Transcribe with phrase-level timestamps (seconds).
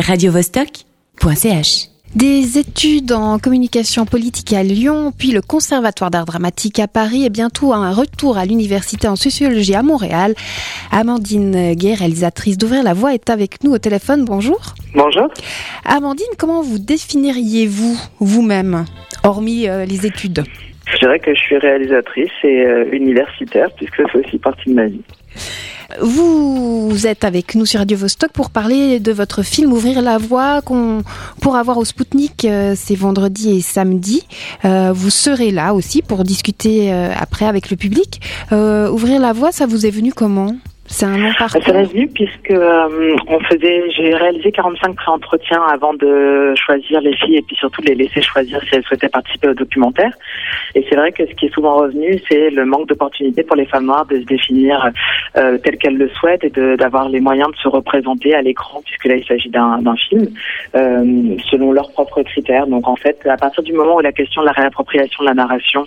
[0.00, 7.24] radiovostok.ch Des études en communication politique à Lyon, puis le Conservatoire d'art dramatique à Paris
[7.24, 10.34] et bientôt un retour à l'université en sociologie à Montréal.
[10.92, 14.24] Amandine Gay, réalisatrice d'Ouvrir la Voix, est avec nous au téléphone.
[14.24, 14.74] Bonjour.
[14.94, 15.28] Bonjour.
[15.84, 18.84] Amandine, comment vous définiriez-vous vous-même,
[19.24, 20.44] hormis euh, les études?
[20.92, 24.74] Je dirais que je suis réalisatrice et euh, universitaire, puisque ça fait aussi partie de
[24.74, 25.02] ma vie.
[26.00, 30.62] Vous êtes avec nous sur Radio Vostok pour parler de votre film Ouvrir la voie
[30.62, 31.02] qu'on
[31.40, 34.22] pourra voir au Spoutnik euh, ces vendredis et samedis.
[34.64, 38.20] Euh, vous serez là aussi pour discuter euh, après avec le public.
[38.52, 40.54] Ouvrir la voie, ça vous est venu comment?
[40.88, 41.30] C'est un long.
[41.38, 47.14] Ça m'est venu puisque euh, on faisait, j'ai réalisé 45 pré-entretiens avant de choisir les
[47.14, 50.12] filles et puis surtout de les laisser choisir si elles souhaitaient participer au documentaire.
[50.74, 53.66] Et c'est vrai que ce qui est souvent revenu, c'est le manque d'opportunités pour les
[53.66, 54.90] femmes noires de se définir
[55.36, 59.04] euh, telles qu'elles le souhaitent et d'avoir les moyens de se représenter à l'écran puisque
[59.04, 60.28] là il s'agit d'un film
[60.74, 62.66] euh, selon leurs propres critères.
[62.66, 65.34] Donc en fait, à partir du moment où la question de la réappropriation de la
[65.34, 65.86] narration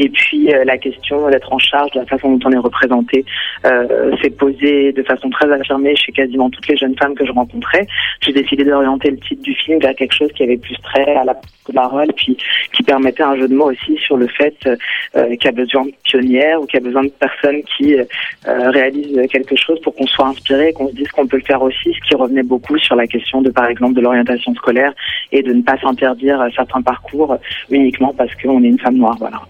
[0.00, 3.24] et puis euh, la question d'être en charge de la façon dont on est représenté
[3.66, 7.32] euh, s'est posée de façon très affirmée chez quasiment toutes les jeunes femmes que je
[7.32, 7.86] rencontrais.
[8.22, 11.24] J'ai décidé d'orienter le titre du film vers quelque chose qui avait plus trait à
[11.24, 11.36] la
[11.72, 12.36] parole, puis
[12.72, 15.84] qui permettait un jeu de mots aussi sur le fait euh, qu'il y a besoin
[15.84, 18.04] de pionnières ou qu'il y a besoin de personnes qui euh,
[18.46, 21.92] réalisent quelque chose pour qu'on soit inspiré, qu'on se dise qu'on peut le faire aussi,
[21.92, 24.92] ce qui revenait beaucoup sur la question de par exemple de l'orientation scolaire
[25.32, 27.36] et de ne pas s'interdire certains parcours
[27.70, 29.16] uniquement parce qu'on est une femme noire.
[29.18, 29.42] Voilà.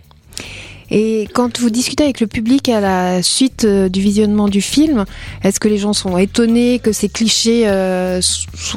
[0.91, 5.05] Et quand vous discutez avec le public à la suite euh, du visionnement du film,
[5.43, 8.21] est-ce que les gens sont étonnés que ces clichés euh,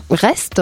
[0.09, 0.61] restent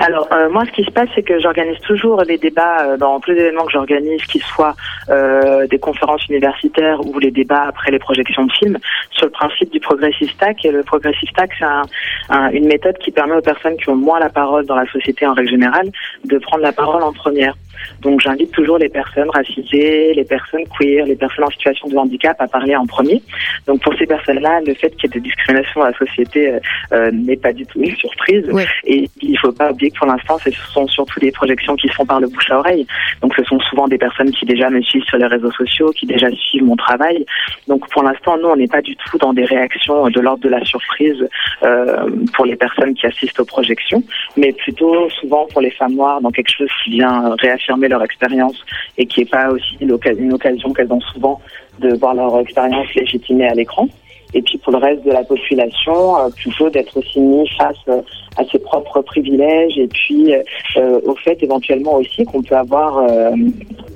[0.00, 3.20] Alors euh, moi, ce qui se passe, c'est que j'organise toujours les débats euh, dans
[3.20, 4.74] tous les événements que j'organise, qu'ils soient
[5.10, 8.78] euh, des conférences universitaires ou les débats après les projections de films,
[9.12, 10.64] sur le principe du progressive stack.
[10.64, 11.82] Et le progressive stack, c'est un-
[12.30, 15.26] un- une méthode qui permet aux personnes qui ont moins la parole dans la société
[15.26, 15.90] en règle générale
[16.24, 17.54] de prendre la parole en première.
[18.02, 22.36] Donc j'invite toujours les personnes racisées, les personnes queer, les personnes en situation de handicap
[22.38, 23.22] à parler en premier.
[23.66, 26.58] Donc pour ces personnes-là, le fait qu'il y ait des discriminations dans la société euh,
[26.92, 28.44] euh, n'est pas du tout une surprise.
[28.50, 28.66] Ouais.
[28.84, 32.06] Et il faut pas oublier pour l'instant, ce sont surtout des projections qui se font
[32.06, 32.86] par le bouche à oreille.
[33.22, 36.06] Donc ce sont souvent des personnes qui déjà me suivent sur les réseaux sociaux, qui
[36.06, 37.24] déjà suivent mon travail.
[37.68, 40.48] Donc pour l'instant, nous, on n'est pas du tout dans des réactions de l'ordre de
[40.48, 41.28] la surprise
[41.62, 44.02] euh, pour les personnes qui assistent aux projections,
[44.36, 48.64] mais plutôt souvent pour les femmes noires dans quelque chose qui vient réaffirmer leur expérience
[48.98, 51.40] et qui n'est pas aussi une occasion qu'elles ont souvent
[51.78, 53.88] de voir leur expérience légitimée à l'écran.
[54.34, 58.00] Et puis pour le reste de la population, euh, plutôt d'être aussi mis face euh,
[58.36, 63.30] à ses propres privilèges et puis euh, au fait éventuellement aussi qu'on peut avoir euh,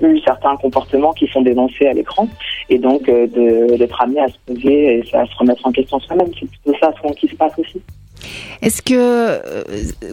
[0.03, 2.29] eu certains comportements qui sont dénoncés à l'écran
[2.69, 3.27] et donc euh,
[3.77, 6.29] d'être amené à se poser et à se remettre en question soi-même.
[6.39, 7.81] C'est plutôt ça souvent qui se passe aussi.
[8.63, 9.63] Est-ce que euh,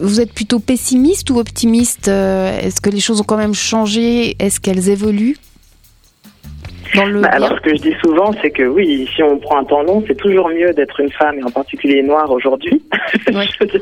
[0.00, 4.36] vous êtes plutôt pessimiste ou optimiste euh, Est-ce que les choses ont quand même changé?
[4.38, 5.36] Est-ce qu'elles évoluent?
[6.94, 9.58] Dans le Bah, alors, ce que je dis souvent, c'est que oui, si on prend
[9.58, 12.82] un temps long, c'est toujours mieux d'être une femme, et en particulier noire aujourd'hui.
[13.32, 13.46] Ouais.
[13.60, 13.78] Je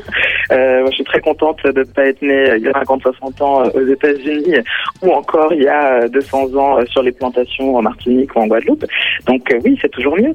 [0.51, 2.71] euh, moi, je suis très contente de ne pas être née euh, il y a
[2.71, 4.55] 50-60 ans euh, aux États-Unis,
[5.01, 8.39] ou encore il y a euh, 200 ans euh, sur les plantations en Martinique ou
[8.39, 8.85] en Guadeloupe.
[9.25, 10.31] Donc euh, oui, c'est toujours mieux.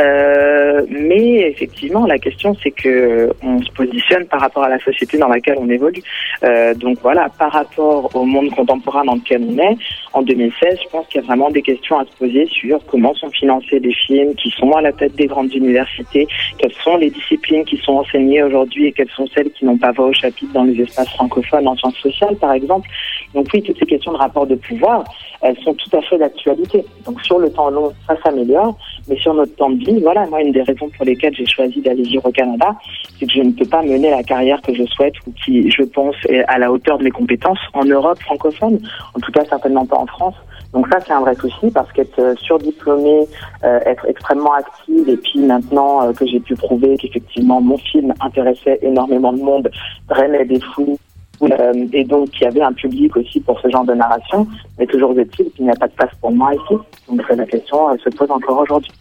[0.00, 5.18] Euh, mais effectivement, la question, c'est que on se positionne par rapport à la société
[5.18, 6.02] dans laquelle on évolue.
[6.42, 9.76] Euh, donc voilà, par rapport au monde contemporain dans lequel on est,
[10.12, 12.10] en 2016, je pense qu'il y a vraiment des questions à se
[12.46, 16.72] sur comment sont financés des films qui sont à la tête des grandes universités, quelles
[16.84, 20.06] sont les disciplines qui sont enseignées aujourd'hui et quelles sont celles qui n'ont pas voix
[20.06, 22.88] au chapitre dans les espaces francophones en sciences sociales, par exemple.
[23.34, 25.04] Donc oui, toutes ces questions de rapport de pouvoir,
[25.42, 26.84] elles sont tout à fait d'actualité.
[27.06, 28.76] Donc sur le temps long, ça s'améliore,
[29.08, 31.80] mais sur notre temps de vie, voilà, moi, une des raisons pour lesquelles j'ai choisi
[31.80, 32.74] d'aller vivre au Canada,
[33.18, 35.82] c'est que je ne peux pas mener la carrière que je souhaite ou qui, je
[35.82, 38.78] pense, est à la hauteur de mes compétences en Europe francophone,
[39.14, 40.34] en tout cas certainement pas en France.
[40.72, 43.26] Donc ça, c'est un vrai souci parce qu'être euh, surdiplômée,
[43.64, 48.14] euh, être extrêmement active et puis maintenant euh, que j'ai pu prouver qu'effectivement mon film
[48.20, 49.70] intéressait énormément de monde,
[50.08, 50.96] drainait des fous
[51.42, 54.46] euh, et donc qu'il y avait un public aussi pour ce genre de narration,
[54.78, 56.74] mais toujours est-il qu'il n'y a pas de place pour moi ici.
[57.08, 58.92] Donc la question se pose encore aujourd'hui.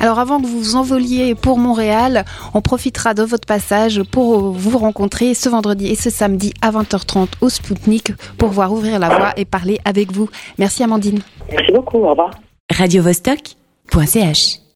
[0.00, 2.24] Alors avant que vous vous envoliez pour Montréal,
[2.54, 7.28] on profitera de votre passage pour vous rencontrer ce vendredi et ce samedi à 20h30
[7.42, 10.28] au Spoutnik pour voir ouvrir la voie et parler avec vous.
[10.58, 11.20] Merci Amandine.
[11.50, 12.30] Merci beaucoup, au revoir.
[12.72, 14.60] radiovostok.ch